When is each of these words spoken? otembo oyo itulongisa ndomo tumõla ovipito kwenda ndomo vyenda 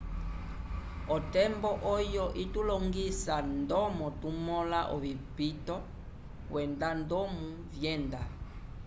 otembo 1.15 1.69
oyo 1.95 2.25
itulongisa 2.43 3.35
ndomo 3.59 4.07
tumõla 4.21 4.79
ovipito 4.95 5.75
kwenda 6.49 6.87
ndomo 7.01 7.45
vyenda 7.73 8.21